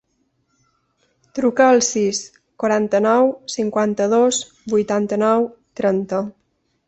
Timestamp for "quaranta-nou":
2.63-3.29